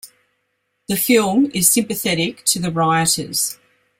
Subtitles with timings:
[0.87, 3.59] The film is sympathetic to the rioters.